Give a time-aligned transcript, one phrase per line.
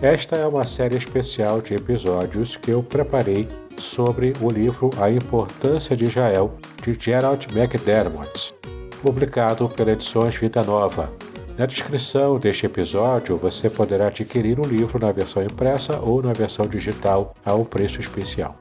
[0.00, 5.96] Esta é uma série especial de episódios que eu preparei sobre o livro A Importância
[5.96, 8.54] de Israel, de Gerald McDermott,
[9.02, 11.12] publicado pela Edições Vida Nova.
[11.58, 16.68] Na descrição deste episódio você poderá adquirir o livro na versão impressa ou na versão
[16.68, 18.56] digital a um preço especial.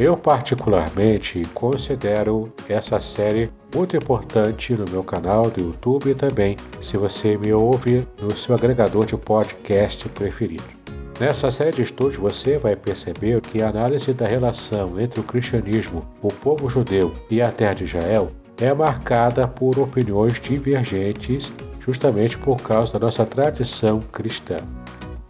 [0.00, 6.96] Eu, particularmente, considero essa série muito importante no meu canal do YouTube e também se
[6.96, 10.64] você me ouve no seu agregador de podcast preferido.
[11.20, 16.08] Nessa série de estudos você vai perceber que a análise da relação entre o cristianismo,
[16.22, 22.62] o povo judeu e a terra de Israel é marcada por opiniões divergentes justamente por
[22.62, 24.56] causa da nossa tradição cristã.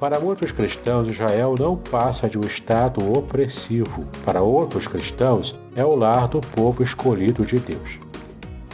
[0.01, 4.07] Para muitos cristãos, Israel não passa de um estado opressivo.
[4.25, 8.01] Para outros cristãos, é o lar do povo escolhido de Deus.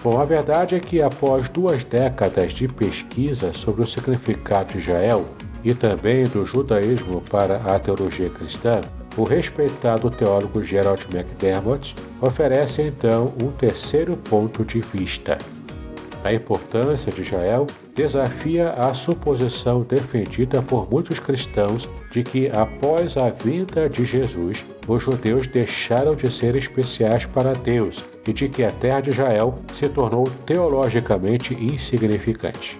[0.04, 5.24] Bom, a verdade é que após duas décadas de pesquisa sobre o significado de Israel
[5.64, 8.80] e também do judaísmo para a teologia cristã,
[9.16, 15.36] o respeitado teólogo Gerald McDermott oferece então um terceiro ponto de vista.
[16.24, 23.30] A importância de Israel desafia a suposição defendida por muitos cristãos de que, após a
[23.30, 28.70] vinda de Jesus, os judeus deixaram de ser especiais para Deus e de que a
[28.72, 32.78] terra de Israel se tornou teologicamente insignificante.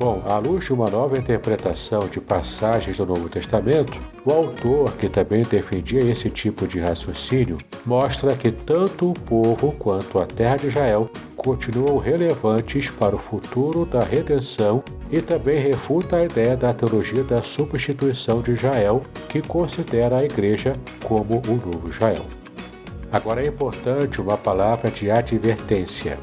[0.00, 5.10] Bom, à luz de uma nova interpretação de passagens do Novo Testamento, o autor, que
[5.10, 10.68] também defendia esse tipo de raciocínio, mostra que tanto o povo quanto a terra de
[10.68, 17.22] Israel continuam relevantes para o futuro da redenção e também refuta a ideia da teologia
[17.22, 22.24] da substituição de Israel, que considera a igreja como o novo Israel.
[23.12, 26.16] Agora é importante uma palavra de advertência.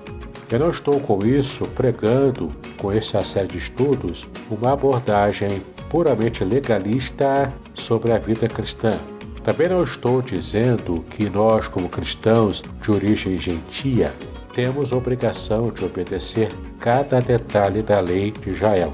[0.50, 7.54] Eu não estou com isso pregando, com essa série de estudos, uma abordagem puramente legalista
[7.74, 8.98] sobre a vida cristã.
[9.44, 14.14] Também não estou dizendo que nós, como cristãos de origem gentia,
[14.54, 18.94] temos obrigação de obedecer cada detalhe da lei de Israel.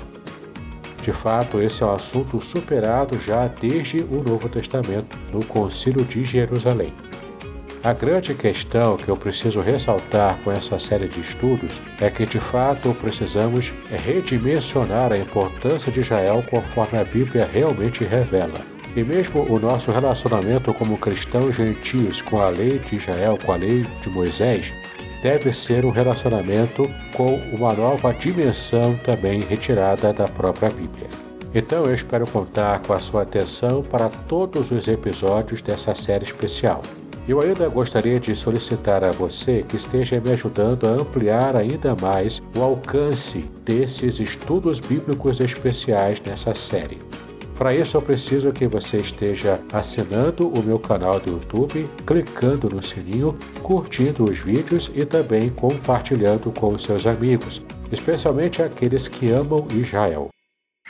[1.04, 6.24] De fato, esse é um assunto superado já desde o Novo Testamento, no Concílio de
[6.24, 6.94] Jerusalém.
[7.84, 12.40] A grande questão que eu preciso ressaltar com essa série de estudos é que de
[12.40, 18.54] fato precisamos redimensionar a importância de Israel conforme a Bíblia realmente revela.
[18.96, 23.58] E mesmo o nosso relacionamento como cristãos gentios com a lei de Israel, com a
[23.58, 24.74] lei de Moisés,
[25.22, 31.10] deve ser um relacionamento com uma nova dimensão também retirada da própria Bíblia.
[31.54, 36.82] Então eu espero contar com a sua atenção para todos os episódios dessa série especial.
[37.26, 42.42] Eu ainda gostaria de solicitar a você que esteja me ajudando a ampliar ainda mais
[42.54, 47.00] o alcance desses estudos bíblicos especiais nessa série.
[47.56, 52.84] Para isso, eu preciso que você esteja assinando o meu canal do YouTube, clicando no
[52.84, 60.30] sininho, curtindo os vídeos e também compartilhando com seus amigos, especialmente aqueles que amam Israel.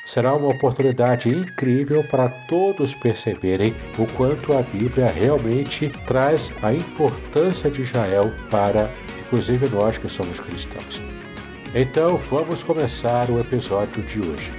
[0.05, 7.71] Será uma oportunidade incrível para todos perceberem o quanto a Bíblia realmente traz a importância
[7.71, 8.91] de Israel para,
[9.25, 11.01] inclusive, nós que somos cristãos.
[11.73, 14.53] Então, vamos começar o episódio de hoje.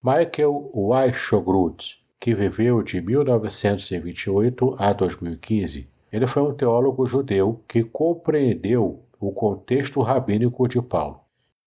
[0.00, 5.88] Michael Weishogrud que viveu de 1928 a 2015.
[6.12, 11.20] Ele foi um teólogo judeu que compreendeu o contexto rabínico de Paulo.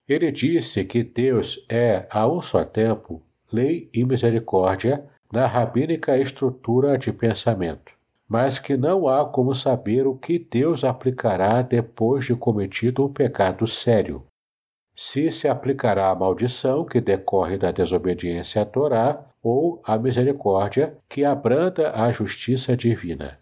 [0.06, 6.98] Ele disse que Deus é, a um só tempo, lei e misericórdia na rabínica estrutura
[6.98, 7.94] de pensamento,
[8.28, 13.66] mas que não há como saber o que Deus aplicará depois de cometido um pecado
[13.66, 14.26] sério.
[14.94, 21.24] Se se aplicará a maldição que decorre da desobediência à Torá ou a misericórdia que
[21.24, 23.40] abranda a justiça divina.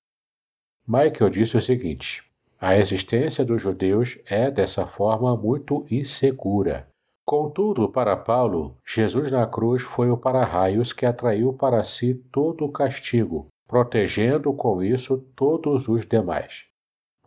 [0.88, 2.24] Michael disse o seguinte:
[2.60, 6.88] a existência dos judeus é, dessa forma, muito insegura.
[7.24, 12.72] Contudo, para Paulo, Jesus na cruz foi o para-raios que atraiu para si todo o
[12.72, 16.67] castigo, protegendo com isso todos os demais.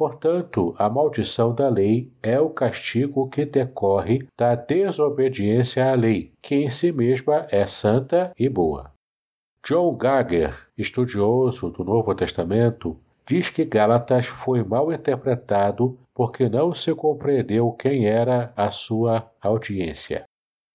[0.01, 6.55] Portanto, a maldição da lei é o castigo que decorre da desobediência à lei, que
[6.55, 8.95] em si mesma é santa e boa.
[9.63, 16.95] John Gagger, estudioso do Novo Testamento, diz que Gálatas foi mal interpretado porque não se
[16.95, 20.25] compreendeu quem era a sua audiência.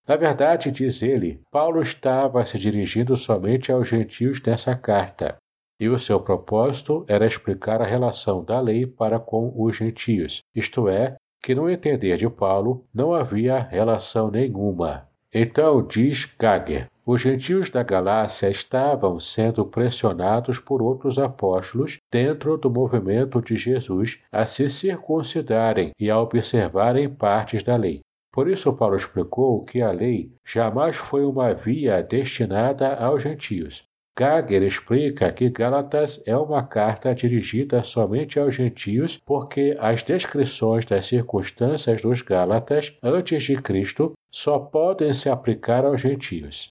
[0.07, 5.35] Na verdade, diz ele, Paulo estava se dirigindo somente aos gentios nessa carta,
[5.79, 10.87] e o seu propósito era explicar a relação da lei para com os gentios, isto
[10.87, 15.07] é, que no entender de Paulo não havia relação nenhuma.
[15.31, 22.71] Então diz Gager, os gentios da Galácia estavam sendo pressionados por outros apóstolos dentro do
[22.71, 28.01] movimento de Jesus a se circuncidarem e a observarem partes da lei.
[28.31, 33.83] Por isso, Paulo explicou que a lei jamais foi uma via destinada aos gentios.
[34.17, 41.07] Gager explica que Gálatas é uma carta dirigida somente aos gentios porque as descrições das
[41.07, 46.69] circunstâncias dos Gálatas antes de Cristo só podem se aplicar aos gentios.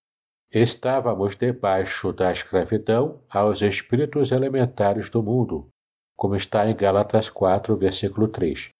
[0.50, 5.68] Estávamos debaixo da escravidão aos espíritos elementares do mundo,
[6.16, 8.70] como está em Gálatas 4, versículo 3.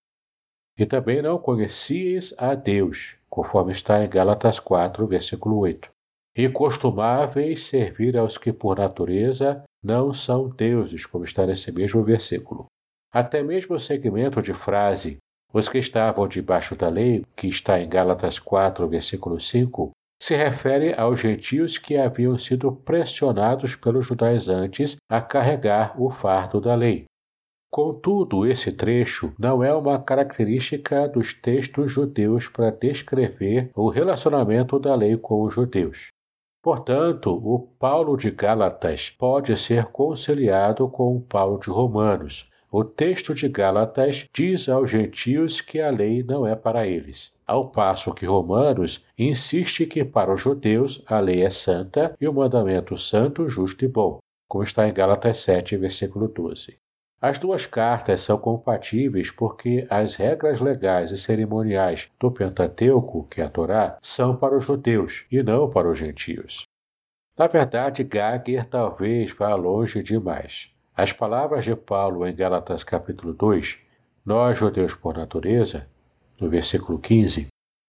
[0.79, 5.94] E também não conhecieis a Deus, conforme está em Gálatas 4, versículo 8
[6.37, 12.67] e costumáveis servir aos que por natureza não são deuses, como está nesse mesmo versículo.
[13.13, 15.19] Até mesmo o segmento de frase
[15.55, 20.93] os que estavam debaixo da lei, que está em Gálatas 4, versículo 5, se refere
[20.95, 27.05] aos gentios que haviam sido pressionados pelos judaizantes a carregar o fardo da lei.
[27.71, 34.95] Contudo, esse trecho não é uma característica dos textos judeus para descrever o relacionamento da
[34.97, 36.09] lei com os judeus.
[36.65, 42.49] Portanto, o Paulo de Gálatas pode ser conciliado com o Paulo de Romanos.
[42.73, 47.71] O texto de Gálatas diz aos gentios que a lei não é para eles, ao
[47.71, 52.97] passo que Romanos insiste que para os judeus a lei é santa e o mandamento
[52.97, 54.19] santo, justo e bom,
[54.49, 56.79] como está em Gálatas 7, versículo 12.
[57.27, 63.45] As duas cartas são compatíveis porque as regras legais e cerimoniais do Pentateuco, que é
[63.45, 66.65] a Torá, são para os judeus e não para os gentios.
[67.39, 70.71] Na verdade, Gager talvez vá longe demais.
[70.95, 73.79] As palavras de Paulo em Gálatas capítulo 2,
[74.23, 75.89] nós judeus por natureza,
[76.39, 77.47] no versículo 15,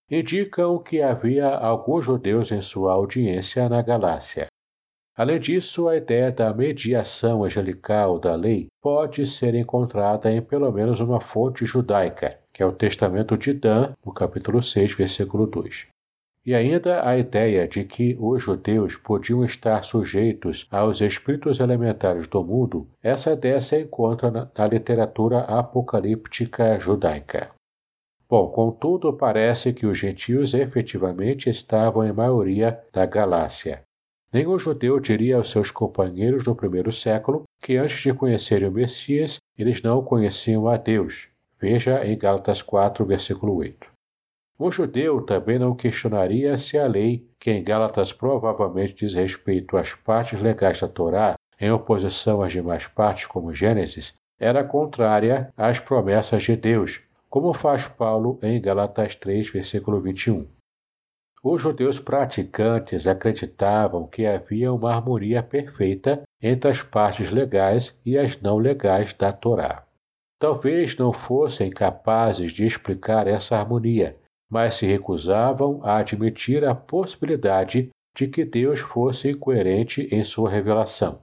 [0.09, 4.47] indicam que havia alguns judeus em sua audiência na Galácia.
[5.17, 10.99] Além disso, a ideia da mediação angelical da lei pode ser encontrada em pelo menos
[10.99, 15.87] uma fonte judaica, que é o Testamento de Dan, no capítulo 6, versículo 2.
[16.45, 22.43] E ainda a ideia de que os judeus podiam estar sujeitos aos espíritos elementares do
[22.43, 27.51] mundo, essa ideia se encontra na, literatura apocalíptica judaica.
[28.29, 33.84] Bom, contudo, parece que os gentios efetivamente estavam em maioria da Galácia,
[34.35, 39.37] Nenhum judeu diria aos seus companheiros do primeiro século que antes de conhecerem o Messias,
[39.57, 41.29] eles não conheciam a Deus.
[41.57, 43.87] Veja em Gálatas 4, versículo 8.
[44.59, 49.93] Um judeu também não questionaria se a lei, que em Gálatas provavelmente diz respeito às
[49.95, 56.43] partes legais da Torá, em oposição às demais partes, como Gênesis, era contrária às promessas
[56.43, 60.45] de Deus, como faz Paulo em Gálatas 3, versículo 21.
[61.47, 68.41] Os judeus praticantes acreditavam que havia uma harmonia perfeita entre as partes legais e as
[68.41, 69.85] não legais da Torá.
[70.39, 74.17] Talvez não fossem capazes de explicar essa harmonia,
[74.49, 81.21] mas se recusavam a admitir a possibilidade de que Deus fosse incoerente em sua revelação.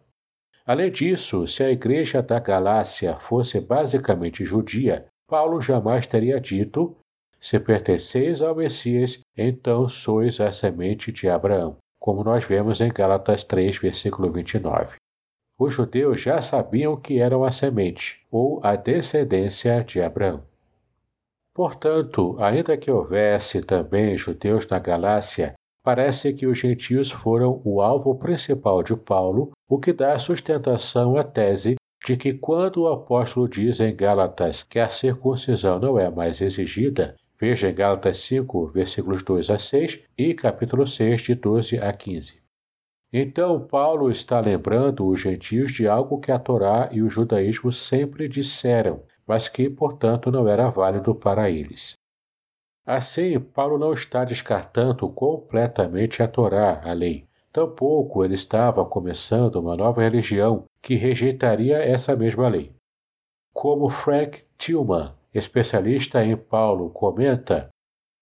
[0.65, 6.97] Além disso, se a igreja da Galácia fosse basicamente judia, Paulo jamais teria dito
[7.43, 13.43] se pertenceis ao Messias, então sois a semente de Abraão, como nós vemos em Gálatas
[13.43, 14.97] 3, versículo 29.
[15.59, 20.45] Os judeus já sabiam que eram a semente, ou a descendência de Abraão.
[21.53, 28.15] Portanto, ainda que houvesse também judeus na Galácia, parece que os gentios foram o alvo
[28.15, 33.81] principal de Paulo, o que dá sustentação à tese de que quando o apóstolo diz
[33.81, 39.51] em Gálatas que a circuncisão não é mais exigida, Veja em Gálatas 5, versículos 2
[39.51, 42.41] a 6 e capítulo 6, de 12 a 15.
[43.13, 48.29] Então, Paulo está lembrando os gentios de algo que a Torá e o judaísmo sempre
[48.29, 51.95] disseram, mas que, portanto, não era válido para eles.
[52.87, 57.27] Assim, Paulo não está descartando completamente a Torá, a lei.
[57.53, 62.73] Tampouco ele estava começando uma nova religião que rejeitaria essa mesma lei.
[63.53, 67.69] Como Frank Tillman, especialista em Paulo, comenta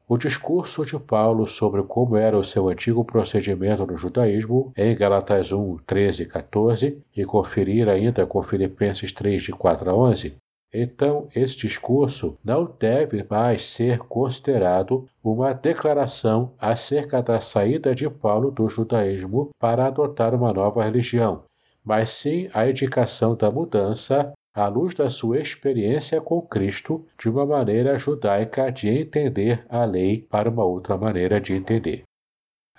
[0.08, 5.52] o discurso de Paulo sobre como era o seu antigo procedimento no judaísmo em Galatas
[5.52, 10.36] 1, 13 e 14 e conferir ainda com Filipenses 3, de 4 a 11,
[10.72, 18.50] então esse discurso não deve mais ser considerado uma declaração acerca da saída de Paulo
[18.50, 21.44] do judaísmo para adotar uma nova religião,
[21.84, 27.46] mas sim a indicação da mudança à luz da sua experiência com Cristo de uma
[27.46, 32.02] maneira judaica de entender a lei para uma outra maneira de entender.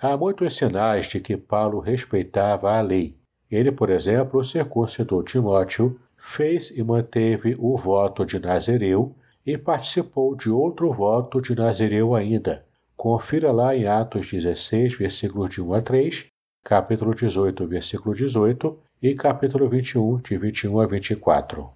[0.00, 3.16] Há muitos sinais de que Paulo respeitava a lei.
[3.50, 9.14] Ele, por exemplo, circuncidou Timóteo, fez e manteve o voto de Nazireu
[9.46, 12.64] e participou de outro voto de Nazireu ainda.
[12.96, 16.26] Confira lá em Atos 16, versículos de 1 a 3,
[16.62, 21.68] capítulo 18, versículo 18 e capítulo 21, de 21 a 24.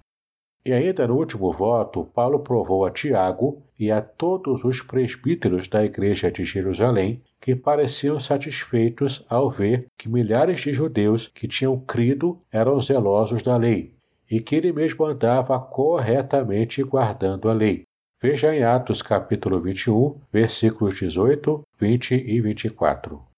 [0.64, 5.84] E ainda no último voto, Paulo provou a Tiago e a todos os presbíteros da
[5.84, 12.40] igreja de Jerusalém que pareciam satisfeitos ao ver que milhares de judeus que tinham crido
[12.52, 13.96] eram zelosos da lei
[14.30, 17.82] e que ele mesmo andava corretamente guardando a lei.
[18.22, 23.35] Veja em Atos capítulo 21, versículos 18, 20 e 24.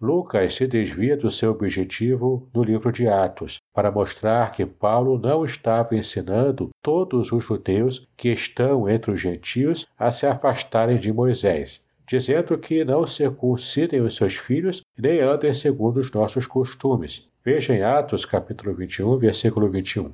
[0.00, 5.42] Lucas se desvia do seu objetivo no livro de Atos, para mostrar que Paulo não
[5.42, 11.86] estava ensinando todos os judeus que estão entre os gentios a se afastarem de Moisés,
[12.06, 17.26] dizendo que não circuncidem os seus filhos nem andem segundo os nossos costumes.
[17.42, 20.12] Veja em Atos capítulo 21, versículo 21.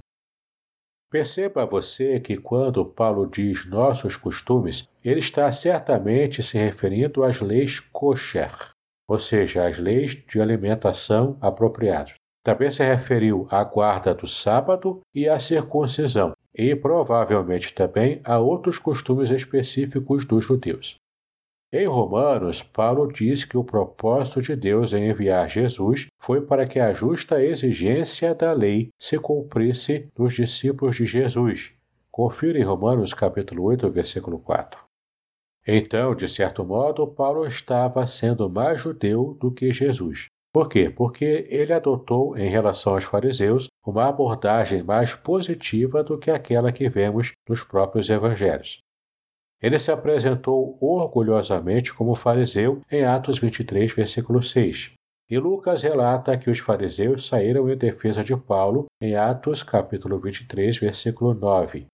[1.11, 7.81] Perceba você que quando Paulo diz nossos costumes, ele está certamente se referindo às leis
[7.81, 8.51] kosher,
[9.13, 12.15] ou seja, as leis de alimentação apropriadas.
[12.43, 18.79] Também se referiu à guarda do sábado e à circuncisão, e provavelmente também a outros
[18.79, 20.97] costumes específicos dos judeus.
[21.71, 26.81] Em Romanos, Paulo diz que o propósito de Deus em enviar Jesus foi para que
[26.81, 31.73] a justa exigência da lei se cumprisse nos discípulos de Jesus.
[32.11, 34.82] Confira em Romanos capítulo 8, versículo 4.
[35.67, 40.27] Então, de certo modo, Paulo estava sendo mais judeu do que Jesus.
[40.53, 40.91] Por quê?
[40.91, 46.89] Porque ele adotou, em relação aos fariseus, uma abordagem mais positiva do que aquela que
[46.89, 48.79] vemos nos próprios evangelhos.
[49.63, 54.93] Ele se apresentou orgulhosamente como fariseu em Atos 23, versículo 6.
[55.31, 60.77] E Lucas relata que os fariseus saíram em defesa de Paulo em Atos capítulo 23,
[60.77, 61.87] versículo 9.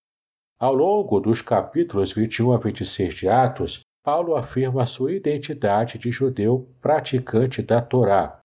[0.61, 6.69] Ao longo dos capítulos 21 a 26 de Atos, Paulo afirma sua identidade de judeu
[6.81, 8.41] praticante da Torá.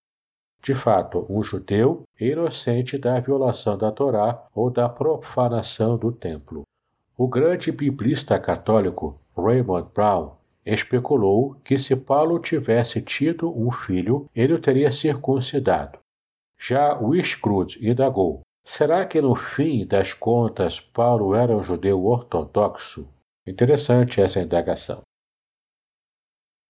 [0.61, 6.61] De fato, um judeu inocente da violação da Torá ou da profanação do templo.
[7.17, 14.53] O grande biblista católico Raymond Brown especulou que se Paulo tivesse tido um filho, ele
[14.53, 15.97] o teria circuncidado.
[16.59, 23.05] Já Wishgrud indagou: Será que no fim das contas Paulo era um judeu ortodoxo?
[23.45, 25.01] Interessante essa indagação.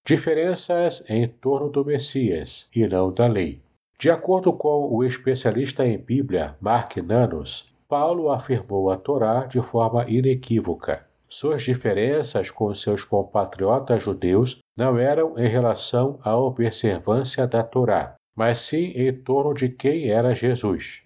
[0.04, 3.62] Diferenças em torno do Messias e não da lei.
[4.00, 10.04] De acordo com o especialista em Bíblia Mark Nanos, Paulo afirmou a Torá de forma
[10.10, 11.08] inequívoca.
[11.30, 18.60] Suas diferenças com seus compatriotas judeus não eram em relação à observância da Torá, mas
[18.60, 21.03] sim em torno de quem era Jesus.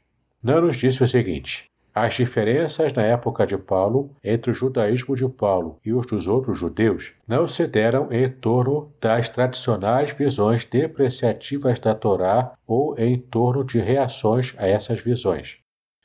[0.48, 5.78] Nanos disse o seguinte: as diferenças na época de Paulo entre o judaísmo de Paulo
[5.86, 11.94] e os dos outros judeus não se deram em torno das tradicionais visões depreciativas da
[11.94, 15.58] Torá ou em torno de reações a essas visões.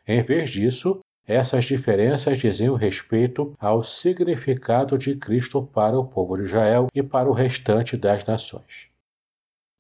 [0.08, 6.42] Em vez disso, essas diferenças diziam respeito ao significado de Cristo para o povo de
[6.46, 8.91] Israel e para o restante das nações.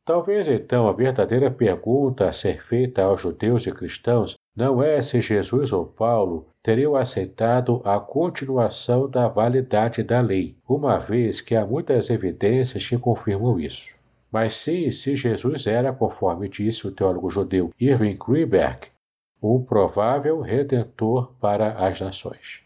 [0.04, 5.20] Talvez então a verdadeira pergunta a ser feita aos judeus e cristãos não é se
[5.20, 11.64] Jesus ou Paulo teriam aceitado a continuação da validade da lei, uma vez que há
[11.64, 13.94] muitas evidências que confirmam isso.
[14.30, 18.88] Mas sim se Jesus era, conforme disse o teólogo judeu Irving Greenberg,
[19.40, 22.62] o provável redentor para as nações.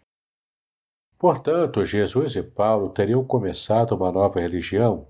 [1.18, 5.06] Portanto, Jesus e Paulo teriam começado uma nova religião.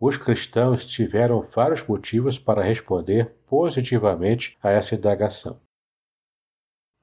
[0.00, 5.60] Os cristãos tiveram vários motivos para responder positivamente a essa indagação.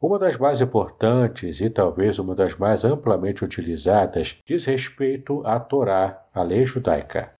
[0.02, 6.26] Uma das mais importantes e talvez uma das mais amplamente utilizadas diz respeito à Torá,
[6.34, 7.34] a lei judaica.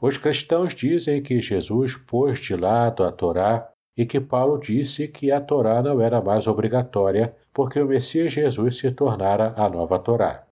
[0.00, 5.30] Os cristãos dizem que Jesus pôs de lado a Torá e que Paulo disse que
[5.30, 10.43] a Torá não era mais obrigatória porque o Messias Jesus se tornara a nova Torá.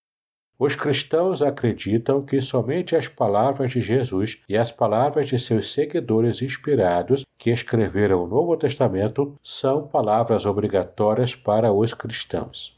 [0.58, 6.40] Os cristãos acreditam que somente as palavras de Jesus e as palavras de seus seguidores
[6.40, 12.76] inspirados que escreveram o Novo Testamento são palavras obrigatórias para os cristãos.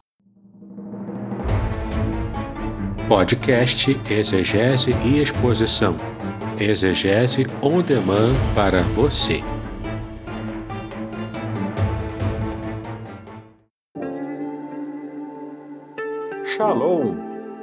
[3.07, 5.95] Podcast Exegese e Exposição.
[6.59, 9.43] Exegese on demand para você.
[16.45, 17.34] Shalom!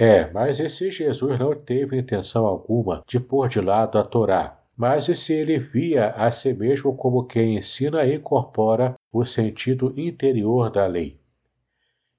[0.00, 5.06] É, mas esse Jesus não teve intenção alguma de pôr de lado a Torá, mas
[5.06, 10.86] se ele via a si mesmo como quem ensina e incorpora o sentido interior da
[10.86, 11.18] lei.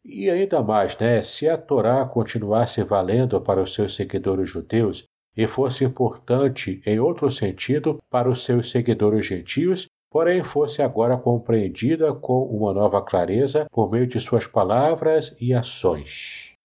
[0.03, 5.05] E ainda mais, né, se a Torá continuasse valendo para os seus seguidores judeus
[5.37, 12.13] e fosse importante em outro sentido para os seus seguidores gentios, porém fosse agora compreendida
[12.13, 16.58] com uma nova clareza por meio de suas palavras e ações.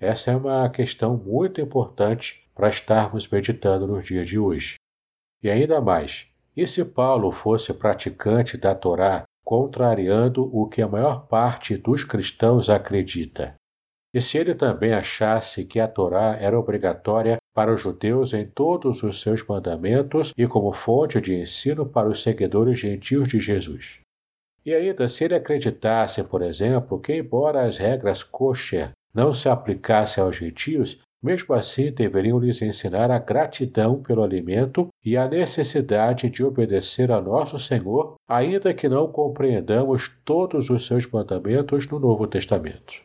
[0.00, 4.76] Essa é uma questão muito importante para estarmos meditando nos dias de hoje.
[5.42, 6.26] E ainda mais,
[6.56, 12.70] e se Paulo fosse praticante da Torá, contrariando o que a maior parte dos cristãos
[12.70, 13.54] acredita?
[14.14, 19.02] E se ele também achasse que a Torá era obrigatória para os judeus em todos
[19.02, 24.00] os seus mandamentos e como fonte de ensino para os seguidores gentios de Jesus?
[24.64, 30.20] E ainda se ele acreditasse, por exemplo, que embora as regras kosher não se aplicasse
[30.20, 36.42] aos gentios, mesmo assim deveriam lhes ensinar a gratidão pelo alimento e a necessidade de
[36.42, 43.02] obedecer a nosso Senhor, ainda que não compreendamos todos os seus mandamentos no Novo Testamento.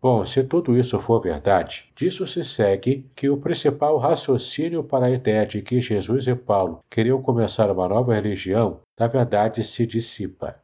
[0.00, 5.10] Bom, se tudo isso for verdade, disso se segue que o principal raciocínio para a
[5.10, 10.61] ideia de que Jesus e Paulo queriam começar uma nova religião, na verdade se dissipa.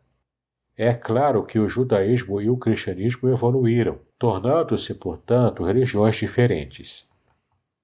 [0.81, 7.09] É claro que o judaísmo e o cristianismo evoluíram, tornando-se, portanto, religiões diferentes.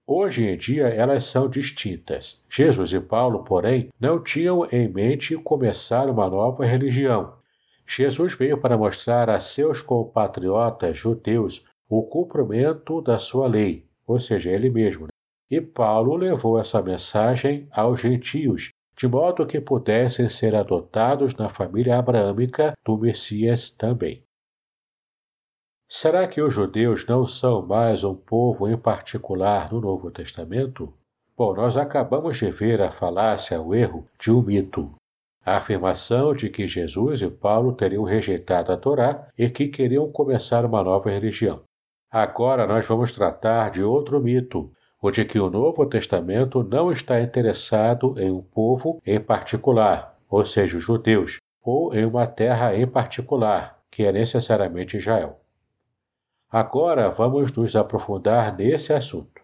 [0.07, 2.45] Hoje em dia elas são distintas.
[2.49, 7.35] Jesus e Paulo, porém, não tinham em mente começar uma nova religião.
[7.85, 14.51] Jesus veio para mostrar a seus compatriotas judeus o cumprimento da sua lei, ou seja,
[14.51, 15.07] ele mesmo.
[15.07, 15.09] Né?
[15.51, 18.71] E Paulo levou essa mensagem aos gentios,
[19.05, 24.25] de modo que pudessem ser adotados na família abraâmica do Messias também.
[25.87, 30.91] Será que os judeus não são mais um povo em particular no Novo Testamento?
[31.37, 34.95] Bom, nós acabamos de ver a falácia, o erro de um mito.
[35.45, 40.65] A afirmação de que Jesus e Paulo teriam rejeitado a Torá e que queriam começar
[40.65, 41.63] uma nova religião.
[42.11, 44.73] Agora nós vamos tratar de outro mito,
[45.05, 50.47] ou de que o Novo Testamento não está interessado em um povo em particular, ou
[50.47, 55.39] seja, os judeus, ou em uma terra em particular, que é necessariamente Israel.
[56.51, 59.43] Agora vamos nos aprofundar nesse assunto.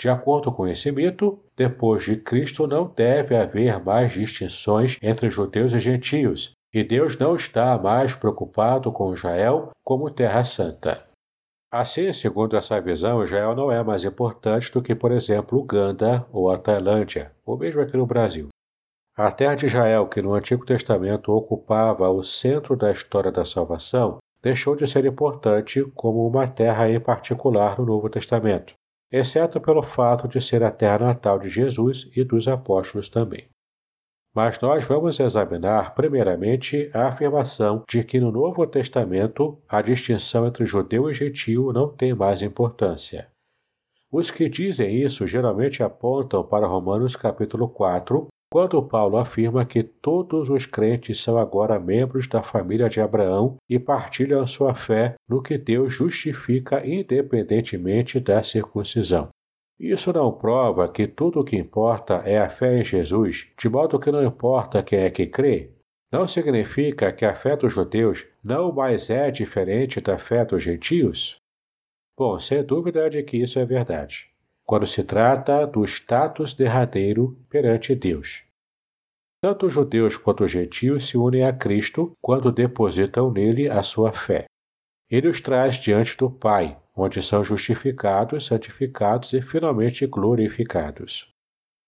[0.00, 5.72] De acordo com esse mito, depois de Cristo não deve haver mais distinções entre judeus
[5.74, 11.11] e gentios, e Deus não está mais preocupado com Israel como terra santa.
[11.72, 16.50] Assim, segundo essa visão, Israel não é mais importante do que, por exemplo, Uganda ou
[16.50, 18.48] a Tailândia, ou mesmo aqui no Brasil.
[19.16, 24.18] A terra de Israel, que no Antigo Testamento ocupava o centro da história da salvação,
[24.42, 28.74] deixou de ser importante como uma terra em particular no Novo Testamento,
[29.10, 33.48] exceto pelo fato de ser a terra natal de Jesus e dos apóstolos também.
[34.34, 40.64] Mas nós vamos examinar, primeiramente, a afirmação de que no Novo Testamento a distinção entre
[40.64, 43.28] judeu e gentio não tem mais importância.
[44.10, 50.50] Os que dizem isso geralmente apontam para Romanos capítulo 4, quando Paulo afirma que todos
[50.50, 55.56] os crentes são agora membros da família de Abraão e partilham sua fé no que
[55.56, 59.30] Deus justifica independentemente da circuncisão.
[59.82, 63.98] Isso não prova que tudo o que importa é a fé em Jesus, de modo
[63.98, 65.72] que não importa quem é que crê.
[66.12, 71.36] Não significa que a fé dos judeus não mais é diferente da fé dos gentios?
[72.16, 74.30] Bom, sem dúvida de que isso é verdade,
[74.64, 78.44] quando se trata do status derradeiro perante Deus.
[79.42, 84.12] Tanto os judeus quanto os gentios se unem a Cristo quando depositam nele a sua
[84.12, 84.44] fé.
[85.10, 91.32] Ele os traz diante do Pai, onde são justificados, santificados e finalmente glorificados.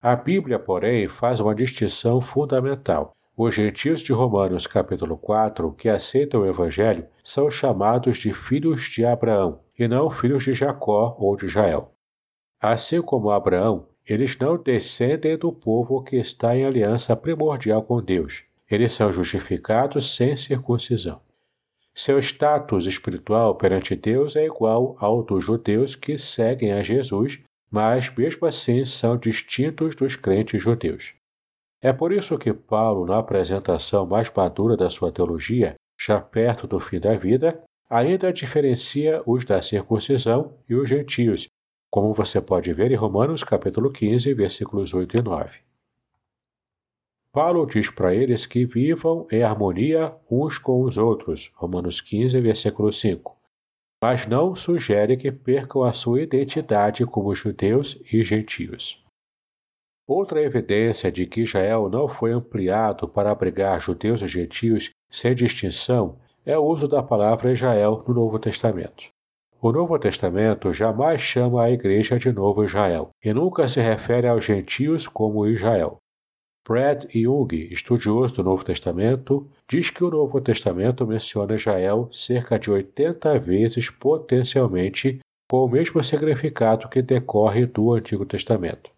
[0.00, 3.12] A Bíblia, porém, faz uma distinção fundamental.
[3.36, 9.04] Os gentios de Romanos capítulo 4, que aceitam o Evangelho, são chamados de filhos de
[9.04, 11.92] Abraão, e não filhos de Jacó ou de Israel.
[12.60, 18.44] Assim como Abraão, eles não descendem do povo que está em aliança primordial com Deus.
[18.70, 21.20] Eles são justificados sem circuncisão.
[21.96, 27.38] Seu status espiritual perante Deus é igual ao dos judeus que seguem a Jesus,
[27.70, 31.14] mas mesmo assim são distintos dos crentes judeus.
[31.80, 36.80] É por isso que Paulo, na apresentação mais madura da sua teologia, já perto do
[36.80, 41.46] fim da vida, ainda diferencia os da circuncisão e os gentios,
[41.90, 45.73] como você pode ver em Romanos capítulo 15, versículos 8 e 9.
[47.34, 52.92] Paulo diz para eles que vivam em harmonia uns com os outros, Romanos 15, versículo
[52.92, 53.36] 5,
[54.00, 59.04] mas não sugere que percam a sua identidade como judeus e gentios.
[60.06, 66.16] Outra evidência de que Israel não foi ampliado para abrigar judeus e gentios sem distinção
[66.46, 69.08] é o uso da palavra Israel no Novo Testamento.
[69.60, 74.44] O Novo Testamento jamais chama a igreja de Novo Israel e nunca se refere aos
[74.44, 75.98] gentios como Israel.
[76.66, 82.70] Brad Young, estudioso do Novo Testamento, diz que o Novo Testamento menciona Israel cerca de
[82.70, 88.90] 80 vezes potencialmente com o mesmo significado que decorre do Antigo Testamento.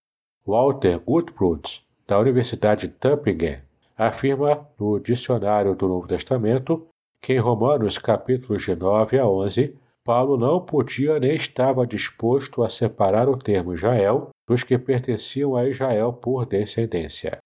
[0.47, 3.59] Walter Goodbroods, da Universidade de Tübingen,
[3.99, 6.87] afirma no Dicionário do Novo Testamento
[7.21, 12.71] que em Romanos capítulos de 9 a 11, Paulo não podia nem estava disposto a
[12.71, 17.39] separar o termo Israel dos que pertenciam a Israel por descendência.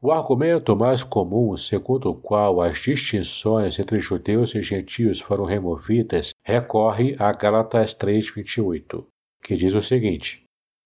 [0.00, 6.34] O argumento mais comum, segundo o qual as distinções entre judeus e gentios foram removidas,
[6.44, 9.06] recorre a Gálatas 3:28,
[9.42, 10.44] que diz o seguinte: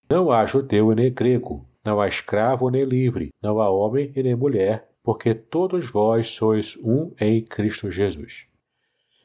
[0.09, 4.23] Não há judeu e nem grego, não há escravo nem livre, não há homem e
[4.23, 8.47] nem mulher, porque todos vós sois um em Cristo Jesus.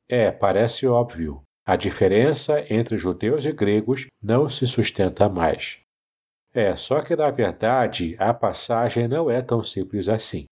[0.10, 5.85] É, parece óbvio, a diferença entre judeus e gregos não se sustenta mais.
[6.56, 10.46] É, só que na verdade a passagem não é tão simples assim.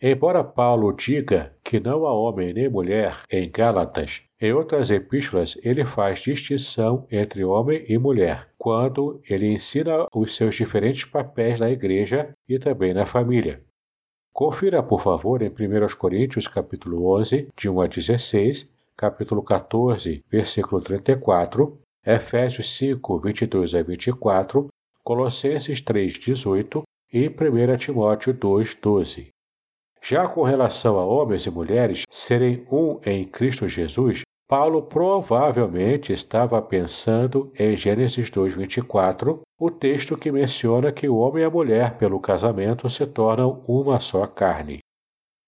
[0.00, 5.84] Embora Paulo diga que não há homem nem mulher em Gálatas, em outras epístolas ele
[5.84, 12.32] faz distinção entre homem e mulher, quando ele ensina os seus diferentes papéis na igreja
[12.48, 13.62] e também na família.
[14.32, 20.80] Confira, por favor, em 1 Coríntios capítulo 11, de 1 a 16, capítulo 14, versículo
[20.80, 24.68] 34, Efésios 5, 22 a 24
[25.08, 29.28] Colossenses 3,18 e 1 Timóteo 2,12.
[30.02, 36.60] Já com relação a homens e mulheres serem um em Cristo Jesus, Paulo provavelmente estava
[36.60, 42.20] pensando em Gênesis 2,24, o texto que menciona que o homem e a mulher, pelo
[42.20, 44.80] casamento, se tornam uma só carne.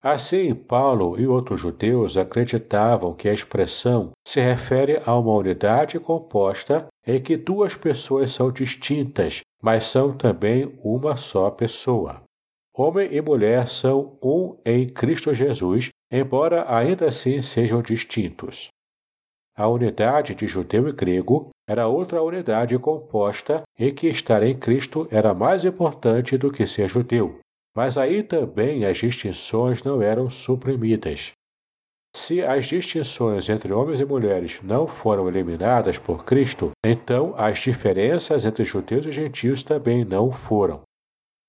[0.02, 6.86] Assim, Paulo e outros judeus acreditavam que a expressão se refere a uma unidade composta
[7.06, 12.22] em que duas pessoas são distintas, mas são também uma só pessoa.
[12.74, 18.68] Homem e mulher são um em Cristo Jesus, embora ainda assim sejam distintos.
[19.54, 25.06] A unidade de judeu e grego era outra unidade composta em que estar em Cristo
[25.10, 27.38] era mais importante do que ser judeu.
[27.80, 31.32] Mas aí também as distinções não eram suprimidas.
[32.14, 38.44] Se as distinções entre homens e mulheres não foram eliminadas por Cristo, então as diferenças
[38.44, 40.82] entre judeus e gentios também não foram.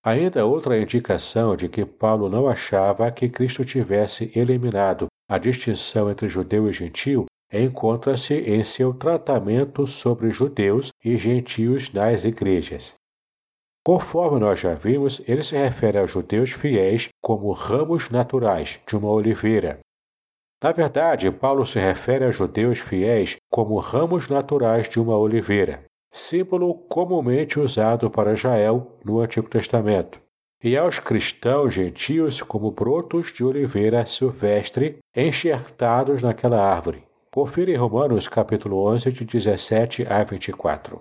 [0.06, 6.30] Ainda outra indicação de que Paulo não achava que Cristo tivesse eliminado a distinção entre
[6.30, 13.01] judeu e gentio encontra-se em seu tratamento sobre judeus e gentios nas igrejas.
[13.84, 19.10] Conforme nós já vimos, ele se refere aos judeus fiéis como ramos naturais de uma
[19.10, 19.80] oliveira.
[20.64, 26.76] Na verdade, Paulo se refere a judeus fiéis como ramos naturais de uma oliveira, símbolo
[26.76, 30.22] comumente usado para Israel no Antigo Testamento,
[30.64, 37.04] e aos cristãos gentios como brotos de oliveira silvestre enxertados naquela árvore.
[37.34, 41.00] Confira em Romanos capítulo 11, de 17 a 24.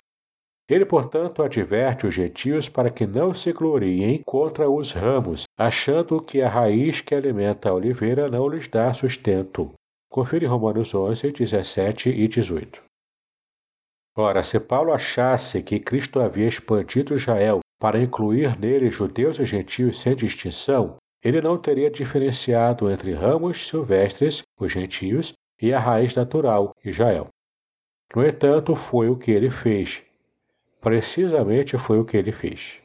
[0.69, 6.41] Ele, portanto, adverte os gentios para que não se gloriem contra os ramos, achando que
[6.41, 9.73] a raiz que alimenta a oliveira não lhes dá sustento.
[10.09, 12.83] Confira Romanos 11, 17 e 18.
[14.17, 19.99] Ora, se Paulo achasse que Cristo havia expandido Israel para incluir nele judeus e gentios
[19.99, 26.75] sem distinção, ele não teria diferenciado entre ramos silvestres, os gentios, e a raiz natural,
[26.83, 27.27] Israel.
[28.15, 30.03] No entanto, foi o que ele fez,
[30.81, 32.81] Precisamente foi o que ele fez.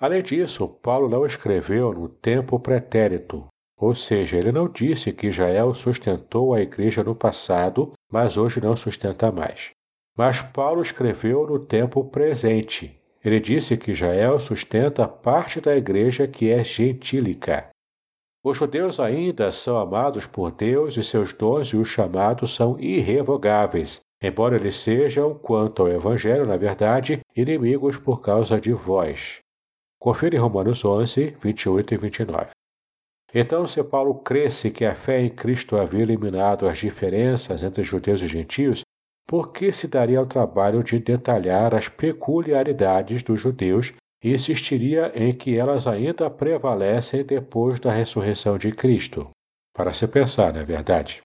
[0.00, 3.46] Além disso, Paulo não escreveu no tempo pretérito,
[3.78, 8.76] ou seja, ele não disse que Israel sustentou a igreja no passado, mas hoje não
[8.76, 9.70] sustenta mais.
[10.16, 12.98] Mas Paulo escreveu no tempo presente.
[13.24, 17.68] Ele disse que Israel sustenta parte da igreja que é gentílica.
[18.42, 24.00] Os judeus ainda são amados por Deus e seus dons e os chamados são irrevogáveis,
[24.22, 29.40] embora eles sejam, quanto ao Evangelho, na verdade, inimigos por causa de vós.
[30.00, 32.50] Confira em Romanos 11, 28 e 29.
[33.34, 38.22] Então, se Paulo cresce que a fé em Cristo havia eliminado as diferenças entre judeus
[38.22, 38.82] e gentios,
[39.26, 43.92] por que se daria ao trabalho de detalhar as peculiaridades dos judeus
[44.24, 49.28] e insistiria em que elas ainda prevalecem depois da ressurreição de Cristo?
[49.74, 51.20] Para se pensar, não é verdade?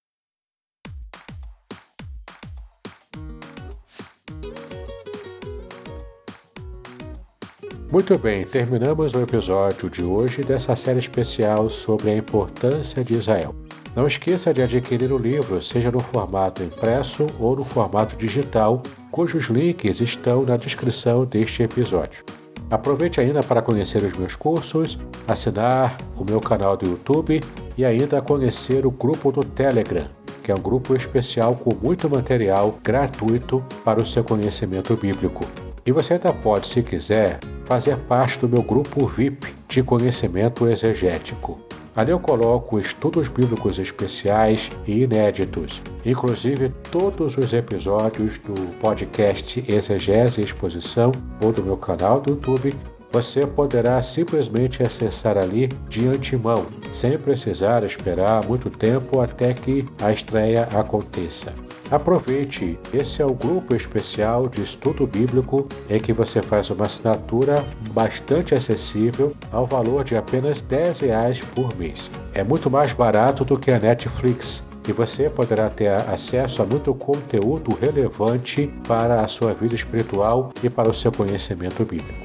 [7.93, 13.53] Muito bem, terminamos o episódio de hoje dessa série especial sobre a importância de Israel.
[13.95, 19.45] Não esqueça de adquirir o livro, seja no formato impresso ou no formato digital, cujos
[19.45, 22.23] links estão na descrição deste episódio.
[22.71, 27.43] Aproveite ainda para conhecer os meus cursos, assinar o meu canal do YouTube
[27.77, 30.07] e ainda conhecer o grupo do Telegram,
[30.43, 35.45] que é um grupo especial com muito material gratuito para o seu conhecimento bíblico.
[35.85, 41.59] E você ainda pode, se quiser, fazer parte do meu grupo VIP de conhecimento exegético.
[41.95, 50.41] Ali eu coloco estudos bíblicos especiais e inéditos, inclusive todos os episódios do podcast Exegese
[50.41, 52.73] e Exposição ou do meu canal do YouTube.
[53.13, 60.11] Você poderá simplesmente acessar ali de antemão, sem precisar esperar muito tempo até que a
[60.11, 61.53] estreia aconteça.
[61.91, 67.63] Aproveite, esse é o grupo especial de estudo bíblico em que você faz uma assinatura
[67.91, 72.09] bastante acessível ao valor de apenas 10 reais por mês.
[72.33, 76.95] É muito mais barato do que a Netflix e você poderá ter acesso a muito
[76.95, 82.22] conteúdo relevante para a sua vida espiritual e para o seu conhecimento bíblico.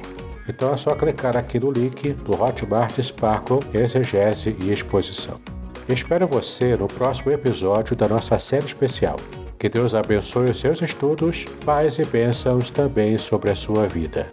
[0.49, 5.39] Então é só clicar aqui no link do Hotmart Sparkle Exegese e Exposição.
[5.87, 9.17] Espero você no próximo episódio da nossa série especial.
[9.59, 14.27] Que Deus abençoe os seus estudos, paz e bênçãos também sobre a sua vida.